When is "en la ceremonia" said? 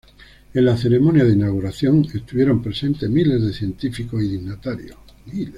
0.55-1.23